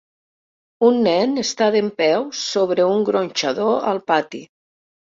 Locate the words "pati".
4.13-4.47